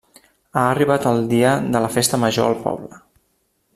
Ha 0.53 0.63
arribat 0.69 1.05
el 1.11 1.21
dia 1.33 1.51
de 1.75 1.83
Festa 1.99 2.21
Major 2.25 2.49
al 2.51 2.59
poble. 2.65 3.03